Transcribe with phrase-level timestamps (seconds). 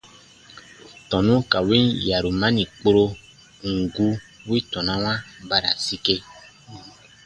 [1.09, 3.03] Tɔnu ka win yarumani kpuro,
[3.65, 4.07] ù n gu,
[4.49, 5.13] wi tɔnawa
[5.47, 6.15] ba ra sike.